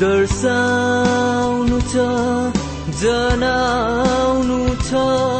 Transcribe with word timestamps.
दर्शाउनु 0.00 1.78
छ 1.92 1.94
जनाउनु 3.00 4.60
छ। 4.88 5.39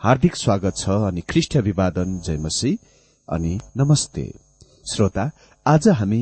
हार्दिक 0.00 0.36
स्वागत 0.36 0.76
छ 0.76 0.94
अनि 1.06 1.20
ख्रिष्ट 1.28 1.56
अभिवादन 1.56 2.12
जयमसी 2.26 2.70
अनि 3.28 3.58
नमस्ते। 3.76 4.22
श्रोता 4.92 5.24
आज 5.66 5.88
हामी 5.90 6.20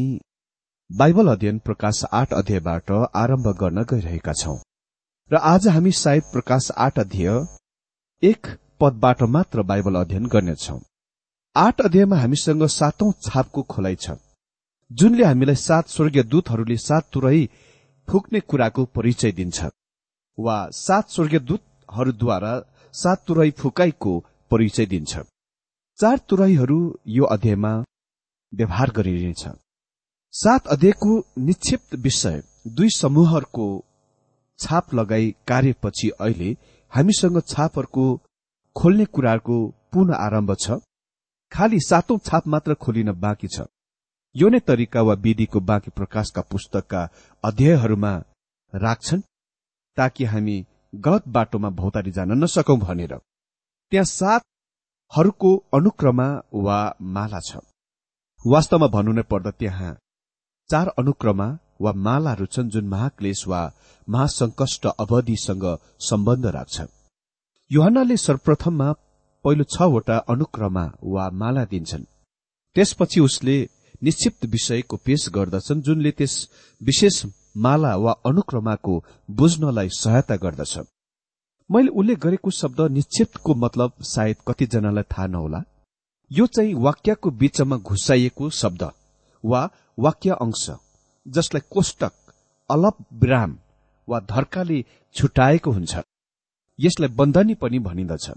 बाइबल 0.91 1.29
अध्ययन 1.29 1.59
प्रकाश 1.59 2.03
आठ 2.13 2.33
अध्यायबाट 2.35 2.91
आरम्भ 3.17 3.47
गर्न 3.61 3.83
गइरहेका 3.91 4.33
छौं। 4.33 4.57
र 5.31 5.37
आज 5.51 5.69
हामी 5.69 5.93
सायद 5.95 6.23
प्रकाश 6.33 6.71
आठ 6.77 6.99
अध्याय 6.99 7.31
एक 8.23 8.47
पदबाट 8.81 9.23
मात्र 9.29 9.63
बाइबल 9.63 10.01
अध्ययन 10.01 10.27
गर्नेछौ। 10.27 10.79
आठ 11.57 11.81
अध्यायमा 11.81 12.17
हामीसँग 12.17 12.65
सातौं 12.69 13.11
छापको 13.23 13.63
खोलाइ 13.75 13.97
छ 13.97 14.17
जुनले 14.91 15.25
हामीलाई 15.25 15.61
सात 15.61 15.89
स्वर्गीय 15.89 16.23
दूतहरूले 16.25 16.77
सात 16.87 17.09
तुरै 17.13 17.45
फुक्ने 18.09 18.41
कुराको 18.41 18.85
परिचय 18.97 19.33
दिन्छ 19.39 19.71
वा 20.39 20.59
सात 20.81 21.11
स्वर्गीय 21.11 21.41
दूतहरूद्वारा 21.53 22.53
सात 22.99 23.25
तुरै 23.27 23.51
फुकाईको 23.59 24.13
परिचय 24.51 24.87
दिन्छ। 24.87 25.19
चार 25.99 26.19
तुरैहरू 26.29 26.79
यो 27.09 27.25
अध्यायमा 27.27 27.73
व्यवहार 28.53 28.91
गरिनेछ। 28.91 29.43
सात 30.35 30.67
अध्यायको 30.67 31.19
निक्षिप्त 31.39 31.95
विषय 31.97 32.43
दुई 32.77 32.89
समूहहरूको 32.93 33.67
छाप 34.59 34.95
लगाई 34.95 35.31
कार्यपछि 35.49 36.09
अहिले 36.21 36.51
हामीसँग 36.93 37.41
छापहरूको 37.47 38.07
खोल्ने 38.77 39.05
कुराको 39.05 39.59
पुनः 39.93 40.15
आरम्भ 40.17 40.55
छ। 40.55 40.79
खालि 41.53 41.81
सातौं 41.81 42.19
छाप 42.19 42.47
मात्र 42.47 42.75
खोलिन 42.75 43.13
बाँकी 43.21 43.49
छ। 43.49 43.67
यो 44.35 44.49
नै 44.49 44.61
तरिका 44.61 45.03
वा 45.03 45.15
विधिको 45.25 45.61
बाँकी 45.61 45.91
प्रकाशका 45.91 46.43
पुस्तकका 46.51 47.03
अध्यायहरूमा 47.45 48.13
राख्छन् 48.73 49.23
ताकि 49.97 50.25
हामी 50.25 50.57
गलत 50.93 51.29
बाटोमा 51.29 51.71
भौतारी 51.71 52.11
जान 52.11 52.33
नसकौं 52.39 52.79
भनेर। 52.79 53.15
त्यहाँ 53.93 54.05
सातहरूको 54.05 55.51
अनुक्रमा 55.75 56.29
वा 56.55 56.79
माला 57.15 57.41
छ। 57.41 57.57
वास्तवमा 58.47 58.87
भन्नु 58.87 59.13
नै 59.13 59.23
पर्दा 59.23 59.51
त्यहाँ 59.51 59.93
चार 60.71 60.89
अनुक्रमा 60.99 61.49
वा 61.81 61.93
मालाहरू 62.07 62.47
छन् 62.47 62.71
जुन 62.71 62.87
महाक्लेश 62.89 63.47
वा 63.49 63.61
महासंकष्ट 64.09 64.87
अवधिसँग 64.87 65.65
सम्बन्ध 66.09 66.47
राख्छ। 66.57 66.77
युहनाले 67.71 68.17
सर्वप्रथममा 68.17 68.89
पहिलो 69.45 69.65
छवटा 69.65 70.17
अनुक्रमा 70.33 70.85
वा 71.05 71.25
माला 71.31 71.65
दिन्छन्। 71.65 72.05
त्यसपछि 72.77 73.21
उसले 73.21 73.57
निश्चित 74.03 74.45
विषयको 74.45 74.97
पेश 74.97 75.29
गर्दछन् 75.29 75.83
जुनले 75.83 76.11
त्यस 76.11 76.35
विशेष 76.81 77.17
माला 77.55 77.95
वा 77.97 78.13
अनुक्रमाको 78.27 79.03
बुझ्नलाई 79.31 79.89
सहायता 79.95 80.37
गर्दछ। 80.37 80.79
मैले 81.71 81.89
उल्लेख 81.91 82.19
गरेको 82.19 82.51
शब्द 82.53 82.81
निश्चितको 82.93 83.55
मतलब 83.55 83.93
सायद 84.05 84.37
कतिजनालाई 84.49 85.05
थाहा 85.13 85.27
नहोला। 85.27 85.63
यो 86.31 86.47
चाहिँ 86.47 86.75
वाक्यको 86.77 87.31
बीचमा 87.31 87.77
घुसाइएको 87.79 88.51
शब्द 88.53 88.83
वा 89.45 89.69
वाक्य 89.99 90.31
अंश 90.41 90.67
जसलाई 91.27 91.69
कोष्टक 91.71 92.13
अलप 92.71 92.97
विराम 93.15 93.59
वा 94.09 94.21
धर्काले 94.29 94.85
छुटाएको 95.17 95.71
हुन्छ। 95.71 96.03
यसलाई 96.79 97.09
बन्धनी 97.15 97.55
पनि 97.55 97.79
भनिन्दछ 97.79 98.31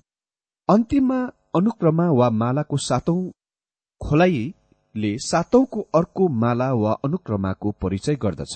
अन्तिममा 0.70 1.20
अनुक्रमा 1.56 2.10
वा 2.12 2.30
मालाको 2.32 2.78
सातौं 2.80 3.20
खोलाइले 4.02 5.18
सातौंको 5.22 5.82
अर्को 5.96 6.28
माला 6.42 6.72
वा 6.74 6.92
अनुक्रमाको 7.06 7.72
परिचय 7.82 8.16
गर्दछ। 8.16 8.54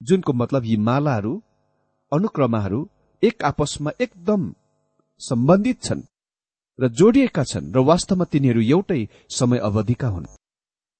जुनको 0.00 0.32
मतलब 0.32 0.64
यी 0.64 0.76
मालाहरू 0.76 1.32
अनुक्रमाहरू 2.12 2.80
एक 3.22 3.44
आपसमा 3.44 3.90
एकदम 4.00 4.52
सम्बन्धित 5.20 5.82
छन् 5.82 6.02
र 6.78 6.88
जोडिएका 6.88 7.44
छन् 7.44 7.72
र 7.76 7.78
वास्तवमा 7.84 8.24
तिनीहरू 8.24 8.60
एउटै 8.60 9.00
समय 9.30 9.58
अवधिका 9.58 10.08
हुन्। 10.08 10.26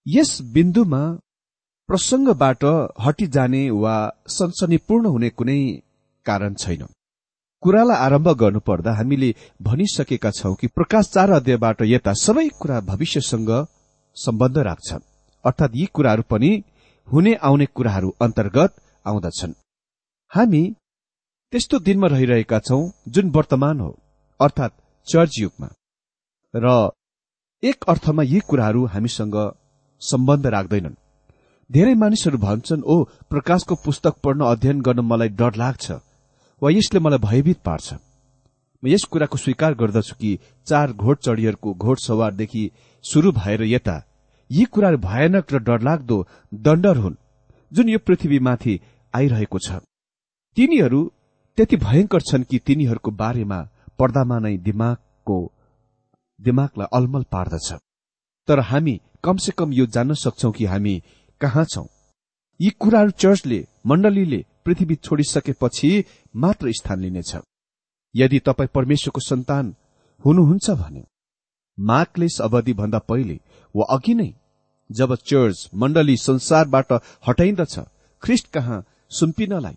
यस 0.07 0.30
बिन्दुमा 0.52 1.02
प्रसंगबाट 1.88 2.64
हटिजाने 3.07 3.62
वा 3.75 3.95
सनसनीपूर्ण 4.28 5.07
हुने 5.07 5.30
कुनै 5.30 5.61
कारण 6.26 6.54
छैन। 6.54 6.83
कुरालाई 7.62 7.97
आरम्भ 7.97 8.28
गर्नुपर्दा 8.35 8.92
हामीले 8.92 9.30
भनिसकेका 9.62 10.30
छौं 10.30 10.54
कि 10.54 10.66
प्रकाश 10.66 11.11
चार 11.14 11.30
अध्यायबाट 11.30 11.83
यता 11.85 12.12
सबै 12.16 12.49
कुरा 12.61 12.80
भविष्यसँग 12.80 13.50
सम्बन्ध 14.16 14.59
राख्छ 14.69 14.92
अर्थात् 15.45 15.76
यी 15.76 15.87
कुराहरू 15.95 16.23
पनि 16.30 16.50
हुने 17.09 17.35
आउने 17.42 17.66
कुराहरू 17.66 18.14
अन्तर्गत 18.21 18.76
आउँदछन्। 19.04 19.52
हामी 20.33 20.62
त्यस्तो 21.52 21.78
दिनमा 21.78 22.07
रहिरहेका 22.07 22.59
छौं 22.59 22.83
जुन 23.09 23.30
वर्तमान 23.30 23.80
हो 23.80 23.90
अर्थात् 24.40 24.80
चर्च 25.09 25.38
युगमा। 25.40 25.69
र 26.54 26.90
एक 27.62 27.85
अर्थमा 27.88 28.23
यी 28.23 28.40
कुराहरू 28.40 28.85
हामीसँग 28.87 29.37
सम्बन्ध 30.02 30.47
राख्दैनन्। 30.47 31.00
धेरै 31.71 31.95
मानिसहरू 31.95 32.38
भन्छन् 32.38 32.83
ओ 32.83 32.95
प्रकाशको 33.30 33.75
पुस्तक 33.85 34.14
पढ्न 34.25 34.40
अध्ययन 34.45 34.80
गर्न 34.80 35.00
मलाई 35.04 35.28
डर 35.40 35.54
लाग्छ 35.54 35.90
वा 36.62 36.71
यसले 36.71 37.00
मलाई 37.00 37.19
भयभीत 37.19 37.59
पार्छ। 37.64 37.88
म 38.83 38.88
यस 38.88 39.04
कुराको 39.04 39.37
स्वीकार 39.38 39.75
गर्दछु 39.75 40.14
कि 40.14 40.30
चार 40.66 40.92
घोड 40.92 41.19
चढीहरूको 41.19 41.75
घोड 41.75 41.99
सवारदेखि 41.99 42.62
शुरू 43.04 43.33
भएर 43.33 43.62
यता। 43.64 43.97
यी 44.50 44.64
कुराहरू 44.64 44.99
भयानक 44.99 45.52
र 45.52 45.59
डरलाग्दो 45.59 46.19
दण्डर 46.54 46.97
हुन्। 46.97 47.16
जुन 47.73 47.89
यो 47.89 47.99
पृथ्वीमाथि 47.99 48.81
आइरहेको 49.15 49.59
छ। 49.59 49.81
तिनीहरू 50.57 51.00
त्यति 51.59 51.77
भयंकर 51.77 52.21
छन् 52.21 52.45
कि 52.45 52.59
तिनीहरूको 52.59 53.11
बारेमा 53.12 53.61
पर्दामा 53.99 54.39
नै 54.39 54.57
दिमागको 54.59 55.39
दिमागलाई 56.41 56.87
अलमल 56.93 57.23
पार्दछ। 57.33 57.73
तर 58.49 58.61
हामी 58.61 59.00
कमसे 59.25 59.53
कम 59.59 59.73
यो 59.73 59.87
जान्न 59.87 60.15
सक्छौ 60.15 60.50
कि 60.50 60.65
हामी 60.65 61.03
कहाँ 61.41 61.65
छौं। 61.65 61.87
यी 62.61 62.71
कुराहरू 62.81 63.11
चर्चले 63.12 63.61
मण्डलीले 63.87 64.45
पृथ्वी 64.65 64.95
छोडिसकेपछि 64.97 65.91
मात्र 66.37 66.73
स्थान 66.73 67.00
लिनेछ। 67.00 67.37
यदि 68.15 68.39
तपाईँ 68.39 68.75
परमेश्वरको 68.75 69.21
सन्तान 69.21 69.75
हुनुहुन्छ 70.25 70.71
भने 70.81 71.05
मार्कलेस 71.79 72.41
अवधि 72.41 72.73
भन्दा 72.73 72.99
पहिले 72.99 73.39
वा 73.75 73.85
अघि 73.91 74.15
नै 74.15 74.33
जब 74.90 75.14
चर्च 75.14 75.68
मण्डली 75.75 76.16
संसारबाट 76.16 76.92
हटाइन्दछ 77.28 77.78
ख्रिस्ट 78.23 78.50
कहाँ 78.52 78.85
सुम्पिनलाई? 79.11 79.76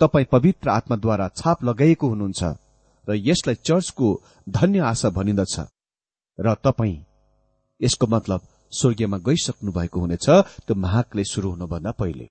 तपाईँ 0.00 0.26
पवित्र 0.32 0.70
आत्माद्वारा 0.70 1.28
छाप 1.36 1.64
लगाइएको 1.64 2.08
हुनुहुन्छ 2.08 2.42
र 3.08 3.14
यसलाई 3.16 3.54
चर्चको 3.64 4.08
धन्य 4.48 4.78
आशा 4.90 5.10
भनिन्दछ। 5.10 5.56
र 6.38 6.54
तपाईँ 6.64 6.96
यसको 7.80 8.06
मतलब 8.06 8.40
स्वर्गीयमा 8.72 9.18
गइसक्नु 9.18 9.72
भएको 9.72 10.00
हुनेछ 10.00 10.28
त्यो 10.28 10.74
महाक्लेश 10.76 11.32
शुरू 11.32 11.50
हुनुभन्दा 11.50 11.90
पहिले। 11.90 12.26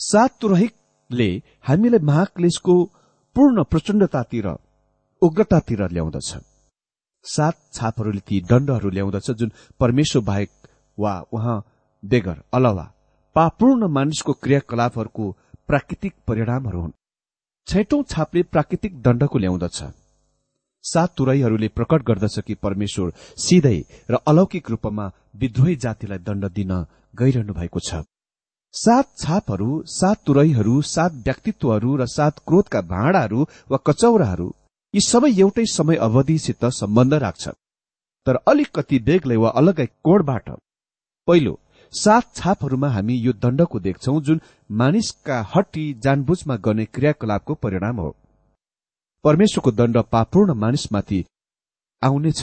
सात 0.00 0.38
तुरहिकले 0.40 1.30
हामीलाई 1.68 2.00
महाक्लेशको 2.02 2.74
पूर्ण 3.36 3.64
प्रचण्डतातिर 3.64 4.46
उग्रतातिर 5.22 5.82
ल्याउँदछ। 5.92 6.30
सात 7.24 7.56
छापहरूले 7.72 8.20
ती 8.28 8.40
दण्डहरू 8.40 8.90
ल्याउँदछ 8.90 9.30
जुन 9.30 9.52
परमेश्वर 9.80 10.22
बाहेक 10.22 10.50
वा 10.98 11.14
उहाँ 11.32 11.58
बेगर 12.02 12.36
अलावा 12.54 12.86
पापूर्ण 13.36 13.88
मानिसको 13.88 14.32
क्रियाकलापहरूको 14.32 15.30
प्राकृतिक 15.68 16.14
परिणामहरू 16.26 16.80
हुन्। 16.80 16.92
छैटौं 17.68 18.02
छापले 18.02 18.42
प्राकृतिक 18.42 19.00
दण्डको 19.02 19.38
ल्याउँदछ। 19.38 19.82
सात 20.84 21.14
तुरैहरूले 21.16 21.68
प्रकट 21.68 22.02
गर्दछ 22.02 22.38
कि 22.38 22.54
परमेश्वर 22.54 23.12
सिधै 23.38 23.78
र 24.10 24.18
अलौकिक 24.26 24.70
रूपमा 24.70 25.10
विद्रोही 25.36 25.76
जातिलाई 25.76 26.18
दण्ड 26.18 26.44
दिन 26.52 26.72
गइरहनु 27.14 27.54
भएको 27.54 27.80
छ। 27.80 28.02
सात 28.74 29.06
छापहरू 29.18 29.82
सात 29.86 30.22
तुरैहरू 30.26 30.80
सात 30.86 31.12
व्यक्तित्वहरू 31.26 31.96
र 31.96 32.06
सात 32.06 32.38
क्रोधका 32.46 32.80
भाँडाहरू 32.86 33.46
वा 33.70 33.78
कचौराहरू 33.86 34.48
यी 34.94 35.00
सबै 35.00 35.30
एउटै 35.38 35.64
समय 35.66 35.96
अवधिसित 36.06 36.64
सम्बन्ध 36.72 37.14
राख्छ। 37.14 37.48
तर 38.26 38.36
अलिकति 38.46 38.98
बेग्लै 38.98 39.36
वा 39.36 39.50
अलगै 39.60 39.86
कोणबाट 40.04 40.50
पहिलो 41.28 41.58
सात 41.92 42.34
छापहरूमा 42.36 42.88
हामी 42.88 43.14
यो 43.16 43.32
दण्डको 43.42 43.80
देख्छौ 43.80 44.20
जुन 44.20 44.40
मानिसका 44.70 45.40
हट्टी 45.54 45.84
जानबुझमा 46.04 46.56
गर्ने 46.56 46.84
क्रियाकलापको 46.84 47.54
परिणाम 47.54 47.96
हो। 48.00 48.10
परमेश्वरको 49.24 49.70
दण्ड 49.72 49.98
पापूर्ण 50.12 50.54
मानिसमाथि 50.54 51.24
आउनेछ 52.02 52.42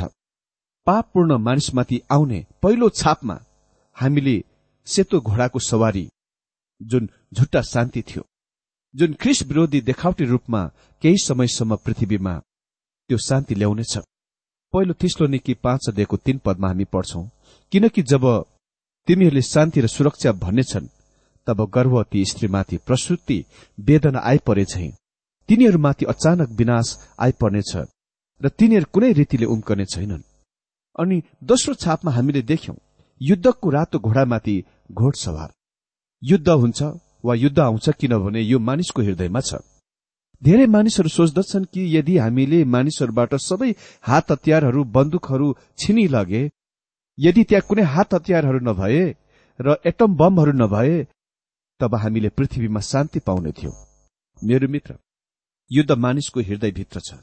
पापपूर्ण 0.88 1.38
मानिसमाथि 1.38 2.00
आउने 2.12 2.46
पहिलो 2.62 2.90
छापमा 2.90 3.38
हामीले 3.96 4.36
सेतो 4.88 5.20
घोडाको 5.22 5.60
सवारी 5.60 6.08
जुन 6.82 7.10
झुट्टा 7.34 7.62
शान्ति 7.62 8.02
थियो 8.02 8.24
जुन 8.96 9.14
ख्रिस 9.14 9.42
विरोधी 9.44 9.82
देखावटी 9.82 10.26
रूपमा 10.26 10.62
केही 11.04 11.18
समयसम्म 11.18 11.76
पृथ्वीमा 11.76 12.34
त्यो 13.10 13.18
शान्ति 13.18 13.56
ल्याउनेछ। 13.56 13.98
पहिलो 14.74 14.94
थिस्लो 14.94 15.28
निकी 15.28 15.54
पाँच 15.64 15.90
अध्ययको 15.90 16.18
तीन 16.18 16.38
पदमा 16.46 16.68
हामी 16.68 16.86
पढ्छौं 16.94 17.24
किनकि 17.72 18.02
जब 18.04 18.24
तिमीहरूले 19.08 19.42
शान्ति 19.44 19.82
र 19.82 19.88
सुरक्षा 19.88 20.32
भन्नेछन् 20.44 20.88
तब 21.48 21.60
गर्भवती 21.76 22.24
स्त्रीमाथि 22.26 22.78
प्रसुति 22.78 23.38
वेदना 23.78 24.20
आइपरे 24.24 24.66
झै 24.66 24.90
तिनीहरूमाथि 25.50 26.06
अचानक 26.06 26.50
विनाश 26.52 26.88
आइपर्नेछ 27.20 27.72
र 28.42 28.50
तिनीहरू 28.50 28.92
कुनै 28.94 29.12
रीतिले 29.12 29.46
उम्कने 29.46 29.86
छैनन्। 29.86 30.28
अनि 30.96 31.22
दोस्रो 31.44 31.74
छापमा 31.74 32.12
हामीले 32.12 32.42
देख्यौं 32.42 32.76
युद्धको 33.22 33.70
रातो 33.70 34.00
घोडामाथि 34.00 34.56
घोडसवार 34.92 35.50
युद्ध 36.24 36.50
हुन्छ 36.50 36.80
वा 37.26 37.34
युद्ध 37.36 37.60
आउँछ 37.60 37.90
किनभने 38.00 38.42
यो 38.42 38.60
मानिसको 38.60 39.02
हृदयमा 39.02 39.40
छ। 39.40 39.56
धेरै 40.42 40.66
मानिसहरू 40.68 41.10
सोच्दछन् 41.10 41.66
कि 41.74 41.82
यदि 41.98 42.18
हामीले 42.18 42.64
मानिसहरूबाट 42.66 43.36
सबै 43.42 43.72
हात 44.02 44.32
हतियारहरू 44.32 44.84
बन्दुकहरू 44.96 45.48
छिनी 45.78 46.08
लगे 46.08 46.42
यदि 47.18 47.44
त्यहाँ 47.44 47.68
कुनै 47.68 47.84
हात 47.84 48.14
हतियारहरू 48.14 48.60
नभए 48.62 49.04
र 49.60 49.76
एटम 49.86 50.16
बमहरू 50.16 50.52
नभए 50.54 51.04
तब 51.80 51.96
हामीले 51.96 52.30
पृथ्वीमा 52.30 52.80
शान्ति 52.82 53.20
पाउने 53.20 53.52
थियौं। 53.52 53.76
मेरो 54.38 54.68
मित्र 54.68 54.98
युद्ध 55.72 55.92
मानिसको 55.98 56.40
हृदयभित्र 56.40 57.00
छ। 57.00 57.14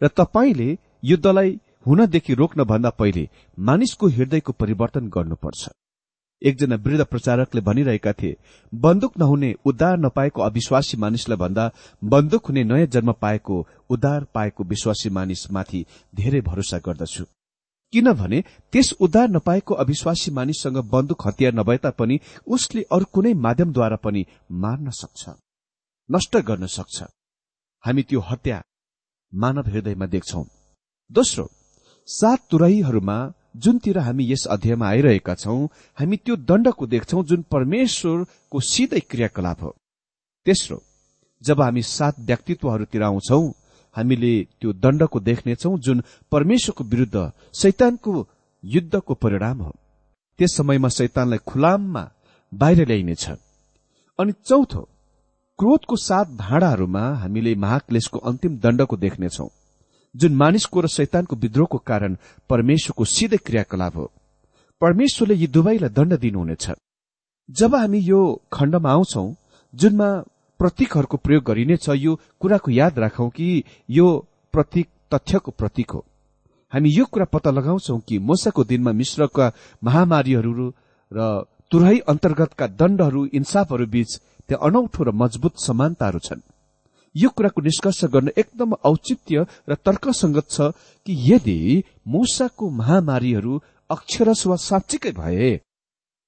र 0.00 0.08
तपाईँले 0.16 0.68
युद्धलाई 1.04 1.58
हुनदेखि 1.86 2.34
रोक्न 2.34 2.64
भन्दा 2.64 2.90
पहिले 2.90 3.28
मानिसको 3.58 4.08
हृदयको 4.08 4.52
परिवर्तन 4.52 5.08
गर्नुपर्छ। 5.08 5.68
एकजना 6.42 6.76
वृद्ध 6.76 7.04
प्रचारकले 7.04 7.60
भनिरहेका 7.60 8.12
थिए 8.12 8.36
बन्दुक 8.72 9.18
नहुने 9.18 9.54
उद्धार 9.64 9.98
नपाएको 9.98 10.42
अविश्वासी 10.42 10.96
मानिसलाई 10.96 11.38
भन्दा 11.38 11.70
बन्दुक 12.02 12.46
हुने 12.46 12.64
नयाँ 12.64 12.86
जन्म 12.86 13.12
पाएको 13.12 13.66
उद्धार 13.90 14.24
पाएको 14.34 14.64
विश्वासी 14.64 15.10
मानिसमाथि 15.10 15.84
धेरै 16.14 16.40
भरोसा 16.40 16.78
गर्दछु। 16.78 17.24
किनभने 17.92 18.40
त्यस 18.72 18.92
उद्धार 19.00 19.28
नपाएको 19.28 19.74
अविश्वासी 19.74 20.30
मानिससँग 20.30 20.76
बन्दुक 20.92 21.26
हतियार 21.26 21.52
नभए 21.54 21.76
तापनि 21.78 22.18
उसले 22.46 22.82
अरू 22.92 23.04
कुनै 23.12 23.32
माध्यमद्वारा 23.46 23.96
पनि 24.04 24.24
मार्न 24.62 24.90
सक्छ 24.90 25.28
नष्ट 26.08 26.36
गर्न 26.48 26.66
सक्छ। 26.68 27.02
हामी 27.84 28.02
त्यो 28.02 28.20
हत्या 28.20 28.62
मानव 29.32 29.68
हृदयमा 29.68 30.06
देख्छौ। 30.06 30.42
दोस्रो 31.10 31.46
सात 32.08 32.40
तुरहीहरूमा 32.50 33.16
जुनतिर 33.56 33.98
हामी 33.98 34.24
यस 34.32 34.46
अध्यायमा 34.46 34.86
आइरहेका 34.88 35.34
छौं 35.34 35.66
हामी 35.98 36.16
त्यो 36.16 36.36
दण्डको 36.48 36.86
देख्छौ 36.86 37.22
जुन 37.24 37.42
परमेश्वरको 37.52 38.60
सिधै 38.62 39.00
क्रियाकलाप 39.10 39.62
हो। 39.62 39.70
तेस्रो 40.46 40.78
जब 41.42 41.60
हामी 41.60 41.82
सात 41.88 42.20
व्यक्तित्वहरूतिर 42.20 43.02
आउँछौ 43.02 43.42
हामीले 43.96 44.32
त्यो 44.60 44.72
दण्डको 44.72 45.20
देख्नेछौ 45.20 45.76
जुन 45.78 46.02
परमेश्वरको 46.32 46.84
विरूद्ध 46.84 47.32
शैतानको 47.54 48.12
युद्धको 48.64 49.14
परिणाम 49.14 49.58
हो। 49.62 49.72
त्यस 50.38 50.56
समयमा 50.56 50.88
शैतानलाई 50.88 51.38
खुलाममा 51.46 52.02
बाहिर 52.52 52.86
ल्याइनेछ। 52.86 53.24
अनि 54.18 54.32
चौथो 54.46 54.82
क्रोधको 55.58 55.96
सात 55.96 56.28
भाँडाहरूमा 56.42 57.04
हामीले 57.14 57.54
महाक्लेशको 57.54 58.18
अन्तिम 58.18 58.56
दण्डको 58.58 58.96
देख्नेछौं 58.96 59.48
जुन 60.14 60.32
मानिसको 60.34 60.80
र 60.80 60.86
शैतानको 60.88 61.36
विद्रोहको 61.36 61.78
कारण 61.78 62.16
परमेश्वरको 62.48 63.04
सिधै 63.04 63.36
क्रियाकलाप 63.36 63.96
हो। 63.96 64.10
परमेश्वरले 64.80 65.34
यी 65.34 65.46
दुवैलाई 65.46 65.88
दण्ड 65.88 66.12
दिनुहुनेछ। 66.18 66.70
जब 67.50 67.74
हामी 67.74 67.98
यो 67.98 68.20
खण्डमा 68.52 68.90
आउँछौ 68.92 69.24
जुनमा 69.74 70.08
प्रतीकहरूको 70.62 71.16
प्रयोग 71.16 71.44
गरिनेछ 71.44 71.88
यो 71.98 72.12
कुराको 72.40 72.70
याद 72.70 72.98
राखौं 72.98 73.28
कि 73.28 73.48
यो 73.90 74.06
प्रतीक 74.54 74.86
तथ्यको 75.12 75.50
प्रतीक 75.58 75.90
हो। 75.90 76.04
हामी 76.72 76.90
यो 76.90 77.04
कुरा 77.04 77.24
पत्ता 77.32 77.50
लगाउँछौ 77.50 77.98
कि 78.08 78.18
मोसाको 78.20 78.64
दिनमा 78.64 78.92
मिश्रका 78.92 79.46
महामारीहरू 79.82 80.52
र 81.12 81.18
तुरही 81.72 81.98
अन्तर्गतका 82.08 82.66
दण्डहरू 82.80 83.24
इन्साफहरू 83.34 83.86
बीच 83.86 84.10
त्यहाँ 84.48 84.68
अनौठो 84.68 85.04
र 85.04 85.10
मजबुत 85.12 85.54
समानताहरू 85.58 86.18
छन्। 86.18 86.40
यो 87.14 87.28
कुराको 87.28 87.60
निष्कर्ष 87.60 88.04
गर्न 88.14 88.30
एकदम 88.36 88.72
औचित्य 88.84 89.46
र 89.68 89.74
तर्कसंगत 89.84 90.46
छ 90.50 90.70
कि 91.06 91.12
यदि 91.26 91.58
मूसाको 92.08 92.70
महामारीहरू 92.70 93.60
अक्षरस 93.90 94.46
वा 94.46 94.56
साँच्चीकै 94.62 95.12
भए 95.12 95.50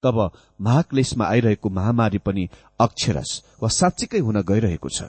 तब 0.04 0.30
महाक्लेशमा 0.60 1.24
आइरहेको 1.26 1.68
महामारी 1.70 2.18
पनि 2.18 2.48
अक्षरस 2.80 3.30
वा 3.62 3.68
साँच्चीकै 3.70 4.18
हुन 4.18 4.40
गइरहेको 4.42 4.88
छ। 4.88 5.02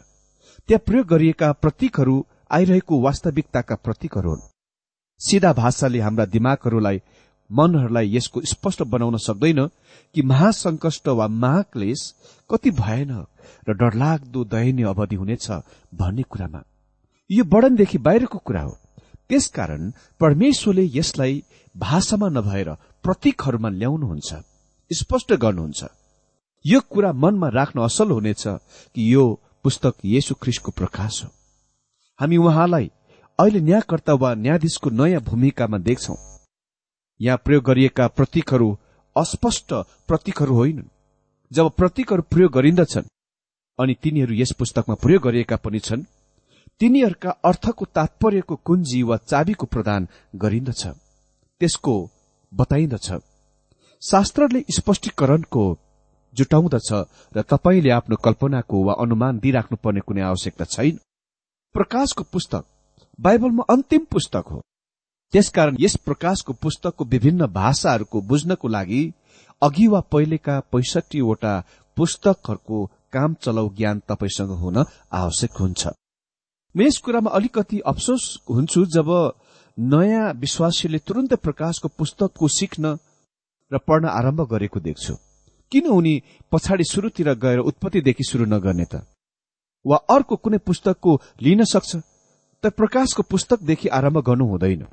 त्यहाँ 0.69 0.83
प्रयोग 0.85 1.07
गरिएका 1.07 1.51
प्रतीकहरू 1.53 2.15
आइरहेको 2.51 3.01
वास्तविकताका 3.01 3.75
प्रतीकहरू 3.75 4.29
हुन्। 4.29 4.47
सिधा 5.21 5.51
भाषाले 5.53 5.99
हाम्रा 5.99 6.25
दिमागहरूलाई 6.25 7.01
मनहरूलाई 7.49 8.15
यसको 8.15 8.41
स्पष्ट 8.41 8.81
बनाउन 8.83 9.17
सक्दैन 9.17 9.65
कि 10.15 10.21
महासंकष्ट 10.21 11.07
वा 11.09 11.27
महाक्लेश 11.27 12.01
कति 12.49 12.71
भयानक 12.71 13.27
र 13.69 13.73
डरलाग्दो 13.73 14.43
दयनीय 14.45 14.85
अवधि 14.85 15.15
हुनेछ 15.15 15.47
भन्ने 15.93 16.23
कुरामा। 16.23 16.61
यो 17.29 17.43
वर्णनदेखि 17.45 17.97
बाहिरको 17.97 18.37
कुरा 18.37 18.61
हो। 18.61 18.73
त्यसकारण 19.29 19.91
परमेश्वरले 20.19 20.89
यसलाई 20.93 21.43
भाषामा 21.75 22.27
नभएर 22.29 22.69
प्रतीकहरूमा 23.03 23.69
ल्याउनुहुन्छ। 23.69 24.33
स्पष्ट 24.91 25.33
गर्नुहुन्छ। 25.33 25.83
यो 26.65 26.79
कुरा 26.89 27.11
मनमा 27.13 27.49
राख्न 27.49 27.81
असल 27.81 28.11
हुनेछ 28.11 28.43
कि 28.95 29.13
यो 29.13 29.23
पुस्तक 29.63 29.93
येशु 30.05 30.35
ख्रिस्टको 30.35 30.71
प्रकाश 30.71 31.23
हो। 31.23 31.29
हामी 32.19 32.37
उहाँलाई 32.37 32.91
अहिले 33.39 33.59
न्यायकर्ता 33.59 34.13
वा 34.13 34.33
न्यायाधीशको 34.33 34.89
नयाँ 34.89 35.21
भूमिकामा 35.21 35.77
देख्छौ। 35.77 36.15
यहाँ 37.19 37.37
प्रयोग 37.37 37.63
गरिएका 37.63 38.07
प्रतीकहरू 38.07 38.77
अस्पष्ट 39.15 39.73
प्रतीकहरू 40.07 40.55
होइनन्। 40.55 40.89
जब 41.51 41.69
प्रतीकहरू 41.69 42.21
प्रयोग 42.21 42.51
गरिन्दछन् 42.51 43.11
अनि 43.79 43.93
तिनीहरू 44.03 44.33
यस 44.33 44.51
पुस्तकमा 44.51 44.95
प्रयोग 44.95 45.23
गरिएका 45.23 45.55
पनि 45.55 45.79
छन् 45.79 46.03
तिनीहरूका 46.79 47.29
अर्थको 47.29 47.85
तात्पर्यको 47.85 48.55
कुञ्जी 48.55 49.01
वा 49.03 49.17
चाबीको 49.17 49.65
प्रदान 49.65 50.07
गरिन्दछ। 50.35 50.87
त्यसको 51.61 51.93
बताइन्दछ। 52.53 53.11
शास्त्रले 54.05 54.63
स्पष्टीकरणको 54.71 55.63
जुटाउँदछ 56.33 56.91
र 57.35 57.41
तपाईँले 57.41 57.89
आफ्नो 57.89 58.15
कल्पनाको 58.25 58.83
वा 58.85 58.93
अनुमान 59.01 59.39
दिइराख्नुपर्ने 59.39 60.01
कुनै 60.07 60.21
आवश्यकता 60.21 60.65
छैन। 60.65 60.97
प्रकाशको 61.75 62.23
पुस्तक 62.33 62.63
बाइबलमा 63.19 63.63
अन्तिम 63.69 64.03
पुस्तक 64.11 64.43
हो। 64.51 64.59
त्यसकारण 65.33 65.77
यस 65.79 65.95
प्रकाशको 66.05 66.53
पुस्तकको 66.53 67.05
विभिन्न 67.05 67.47
भाषाहरूको 67.51 68.21
बुझ्नको 68.21 68.67
लागि 68.67 69.01
अघि 69.61 69.87
वा 69.87 69.99
पहिलेका 70.11 70.59
पैसठीवटा 70.71 71.53
पुस्तकहरूको 71.97 72.85
काम 73.13 73.33
चलाउ 73.41 73.69
ज्ञान 73.75 74.01
तपाईँसँग 74.09 74.51
हुन 74.61 74.83
आवश्यक 75.13 75.57
हुन्छ। 75.59 75.87
म 76.75 76.81
यस 76.81 76.97
कुरामा 76.97 77.31
अलिकति 77.31 77.79
अफसोस 77.87 78.23
हुन्छु 78.49 78.85
जब 78.91 79.09
नयाँ 79.77 80.33
विश्वासीले 80.35 80.99
तुरन्तै 81.07 81.35
प्रकाशको 81.37 81.87
पुस्तकको 81.97 82.47
सिक्न 82.51 82.95
र 83.71 83.77
पढ्न 83.77 84.05
आरम्भ 84.05 84.41
गरेको 84.41 84.79
देख्छु। 84.79 85.13
किन 85.71 85.87
उनी 85.87 86.21
पछाडि 86.51 86.83
सुरुतिर 86.83 87.33
गएर 87.33 87.59
उत्पत्तिदेखि 87.59 88.23
सुरु 88.23 88.45
नगर्ने 88.45 88.85
त? 88.85 89.01
वा 89.85 89.97
अर्को 90.09 90.35
कुनै 90.35 90.57
पुस्तकको 90.57 91.21
लिन 91.41 91.63
सक्छ? 91.63 91.95
तर 92.63 92.69
प्रकाशको 92.69 93.23
पुस्तकदेखि 93.23 93.87
आरम्भ 93.89 94.17
गर्नु 94.19 94.45
हुँदैन। 94.45 94.85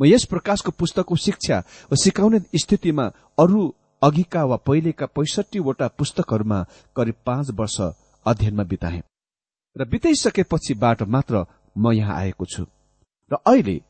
म 0.00 0.04
यस 0.04 0.24
प्रकाशको 0.24 0.70
पुस्तकको 0.70 1.16
शिक्षा 1.16 1.58
वा 1.90 1.96
सिकाउने 1.96 2.40
स्थितिमा 2.54 3.04
अरू 3.38 3.74
अघिका 4.02 4.44
वा 4.44 4.56
पहिलेका 4.56 5.06
पैसठीवटा 5.06 5.88
पुस्तकहरूमा 5.88 6.58
करिब 6.96 7.14
पाँच 7.26 7.50
वर्ष 7.50 7.80
अध्ययनमा 8.26 8.62
बिताए। 8.62 9.02
र 9.76 9.84
बिताइसकेपछिबाट 9.84 11.02
मात्र 11.02 11.44
म 11.78 11.92
यहाँ 11.92 12.16
आएको 12.16 12.44
छु। 12.46 12.62
र 13.30 13.36
अहिले 13.46 13.80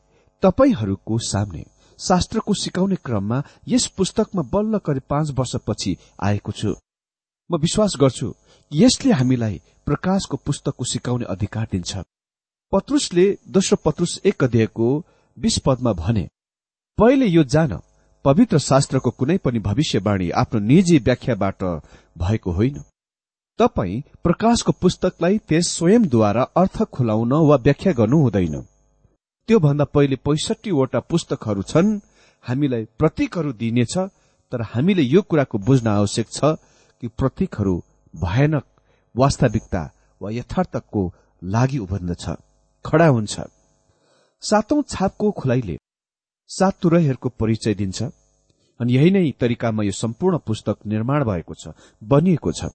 तपाईँहरूको 0.43 1.17
सामने 1.17 1.65
शास्त्रको 1.99 2.53
सिकाउने 2.53 2.95
क्रममा 2.95 3.41
यस 3.67 3.87
पुस्तकमा 3.97 4.41
बल्ल 4.53 4.77
करिब 4.85 5.03
पाँच 5.09 5.31
वर्षपछि 5.31 5.97
आएको 6.23 6.51
छु। 6.51 6.75
म 7.49 7.57
विश्वास 7.57 7.93
गर्छु 7.99 8.33
यसले 8.71 9.11
हामीलाई 9.11 9.61
प्रकाशको 9.85 10.37
पुस्तकको 10.37 10.85
सिकाउने 10.85 11.25
अधिकार 11.25 11.67
दिन्छ। 11.71 11.97
पत्रुसले 12.71 13.25
दोस्रो 13.47 13.77
पत्रुस 13.85 14.19
एक 14.25 14.43
अध्यायको 14.43 14.87
बीस 15.37 15.57
पदमा 15.57 15.93
भने 15.93 16.27
पहिले 16.97 17.25
यो 17.25 17.43
जान 17.43 17.79
पवित्र 18.25 18.57
शास्त्रको 18.59 19.11
कुनै 19.11 19.37
पनि 19.37 19.59
भविष्यवाणी 19.59 20.29
आफ्नो 20.29 20.59
निजी 20.59 20.97
व्याख्याबाट 20.99 21.63
भएको 22.17 22.51
होइन। 22.51 22.81
तपाई 23.59 24.03
प्रकाशको 24.23 24.71
पुस्तकलाई 24.71 25.37
त्यस 25.37 25.67
स्वयंद्वारा 25.67 26.43
अर्थ 26.57 26.83
खुलाउन 26.93 27.33
वा 27.49 27.55
व्याख्या 27.55 27.93
गर्नु 27.93 28.21
हुँदैन। 28.21 28.55
त्योभन्दा 29.49 29.85
पहिले 29.95 30.15
पैसठीवटा 30.25 30.99
पुस्तकहरू 31.09 31.61
छन् 31.65 31.87
हामीलाई 32.43 32.83
प्रतीकहरू 32.99 33.51
दिइनेछ 33.61 33.97
तर 34.51 34.61
हामीले 34.73 35.03
यो 35.03 35.21
कुराको 35.29 35.57
बुझ्न 35.67 35.87
आवश्यक 35.89 36.27
छ 36.31 36.53
कि 37.03 37.07
प्रतीकहरू 37.19 37.73
भयानक 38.13 38.65
वास्तविकता 39.15 39.81
वा 40.21 40.29
यथार्थको 40.31 41.01
लागि 41.41 41.77
उभन्दछ 41.77 42.25
खडा 42.85 43.07
हुन्छ। 43.07 43.35
सातौं 44.43 44.81
छापको 44.87 45.31
खुलाइले 45.31 45.77
सात 46.49 46.77
तुरैहरूको 46.81 47.29
परिचय 47.39 47.73
दिन्छ 47.73 47.99
अनि 48.79 48.93
यही 48.93 49.11
नै 49.11 49.31
तरिकामा 49.41 49.83
यो 49.83 49.91
सम्पूर्ण 49.97 50.37
पुस्तक 50.47 50.85
निर्माण 50.85 51.23
भएको 51.23 51.53
छ 51.53 51.73
बनिएको 52.01 52.51
छ। 52.51 52.69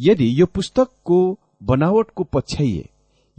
यदि 0.00 0.28
यो 0.40 0.46
पुस्तकको 0.54 1.18
बनावटको 1.62 2.24
पछ्याइए 2.34 2.88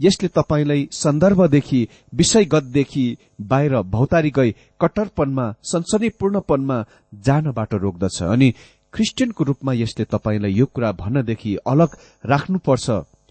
यसले 0.00 0.28
तपाईँलाई 0.28 0.88
सन्दर्भदेखि 0.92 1.80
विषयगतदेखि 2.14 3.04
बाहिर 3.40 3.74
भौतारी 3.90 4.30
गई 4.30 4.50
कट्टरपनमा 4.80 5.46
सनसनीपूर्णपनमा 5.62 6.84
जानबाट 7.14 7.74
रोक्दछ। 7.74 8.22
अनि 8.22 8.54
क्रिस्चियनको 8.92 9.44
रूपमा 9.44 9.72
यसले 9.72 10.04
तपाईँलाई 10.04 10.52
यो 10.52 10.66
कुरा 10.66 10.92
भन्नदेखि 10.92 11.56
अलग 11.66 11.96
राख्नुपर्छ। 12.24 12.90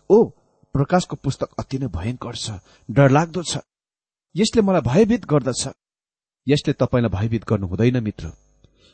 ओ 0.09 0.23
प्रकाशको 0.75 1.15
पुस्तक 1.15 1.49
अति 1.59 1.77
नै 1.77 1.87
भयंकर 1.87 2.35
छ 2.35 2.59
डरलाग्दो 2.89 3.43
छ। 3.43 3.57
यसले 4.35 4.61
मलाई 4.61 4.81
भयभीत 4.81 5.25
गर्दछ। 5.25 5.67
यसले 6.47 6.73
तपाईँलाई 6.73 7.09
भयभीत 7.09 7.43
गर्नु 7.49 7.67
हुँदैन 7.67 8.03
मित्र। 8.03 8.31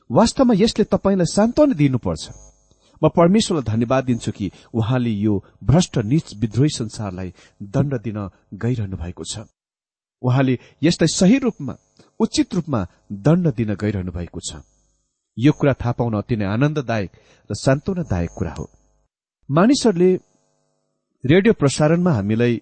वास्तवमा 0.10 0.54
यसले 0.58 0.84
तपाईँलाई 0.86 1.26
सान्त्वना 1.26 1.74
दिनुपर्छ। 1.74 2.53
म 3.04 3.10
परमेश्वरलाई 3.10 3.63
धन्यवाद 3.63 4.04
दिन्छु 4.06 4.32
कि 4.32 4.52
उहाँले 4.74 5.10
यो 5.10 5.34
भ्रष्ट 5.63 5.98
निच 5.98 6.34
विद्रोही 6.36 6.70
संसारलाई 6.70 7.34
दण्ड 7.62 7.94
दिन 8.02 8.20
गइरहनु 8.54 8.98
भएको 8.98 9.24
छ। 9.24 9.46
उहाँले 10.22 10.60
यसलाई 10.84 11.08
सही 11.08 11.38
रूपमा 11.38 11.76
उचित 12.20 12.56
रूपमा 12.56 12.88
दण्ड 13.12 13.54
दिन 13.56 13.74
गइरहनु 13.76 14.12
भएको 14.12 14.39
छ। 14.39 14.63
यो 15.38 15.52
कुरा 15.52 15.74
थाहा 15.74 15.92
पाउन 15.92 16.13
अति 16.13 16.36
नै 16.36 16.46
आनन्ददायक 16.46 17.12
र 17.50 17.54
सान्त्वनादायक 17.56 18.32
कुरा 18.38 18.54
हो। 18.54 18.70
मानिसहरूले 19.50 20.12
रेडियो 21.24 21.54
प्रसारणमा 21.54 22.12
हामीलाई 22.12 22.62